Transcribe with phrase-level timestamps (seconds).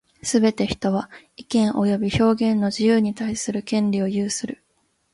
[0.23, 4.63] すべて人は、意見及び表現の自由に対する権利を有する。